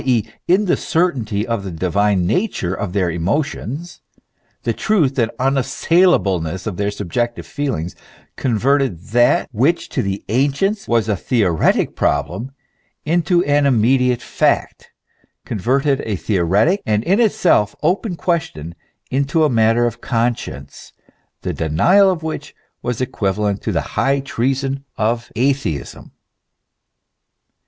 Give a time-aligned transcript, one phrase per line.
[0.03, 4.01] e., in the certainty of the divine nature of their emotions,
[4.63, 7.95] the truth and unassailableness of their sub jective feelings,
[8.35, 12.51] converted that which to the ancients was a theoretic problem,
[13.05, 14.89] into an immediate fact,
[15.45, 18.73] converted a theo retic, and in itself open question,
[19.11, 20.93] into a matter of conscience,
[21.43, 26.11] the denial of which was equivalent to the high treason of atheism.